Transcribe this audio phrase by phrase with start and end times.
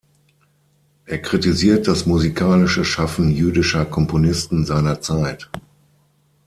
[1.05, 5.51] Er kritisiert das musikalische Schaffen jüdischer Komponisten seiner Zeit.